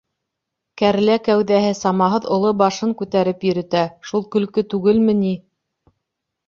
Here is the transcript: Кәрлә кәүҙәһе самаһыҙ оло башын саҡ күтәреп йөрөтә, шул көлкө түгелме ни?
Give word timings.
Кәрлә 0.81 1.17
кәүҙәһе 1.27 1.75
самаһыҙ 1.81 2.25
оло 2.37 2.55
башын 2.63 2.95
саҡ 2.97 2.99
күтәреп 3.03 3.47
йөрөтә, 3.51 3.85
шул 4.13 4.27
көлкө 4.37 4.67
түгелме 4.75 5.19
ни? 5.25 5.39